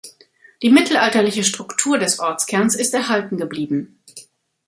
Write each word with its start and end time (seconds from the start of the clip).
Die 0.63 0.71
mittelalterliche 0.71 1.43
Struktur 1.43 1.99
des 1.99 2.17
Ortskerns 2.17 2.75
ist 2.75 2.95
erhalten 2.95 3.37
geblieben. 3.37 4.01